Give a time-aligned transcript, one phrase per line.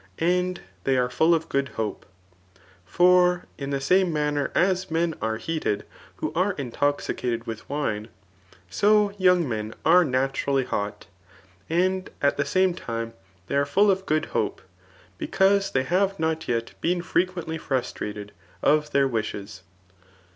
[0.17, 2.07] And they are full of good hope;
[2.83, 5.85] for in the same maimer as men [are heated]
[6.15, 8.07] who are intoxicated with wine^
[8.67, 11.05] so young men are naturally hot;
[11.69, 13.13] and at the same thne
[13.45, 14.63] they are full of good hope,
[15.19, 18.31] because they have not yet been frequently frustrated
[18.63, 19.61] of their wishes.